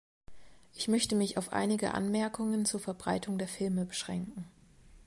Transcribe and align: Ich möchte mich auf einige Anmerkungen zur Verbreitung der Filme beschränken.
Ich 0.73 0.87
möchte 0.87 1.15
mich 1.15 1.37
auf 1.37 1.53
einige 1.53 1.93
Anmerkungen 1.93 2.65
zur 2.65 2.79
Verbreitung 2.79 3.37
der 3.37 3.47
Filme 3.47 3.85
beschränken. 3.85 4.45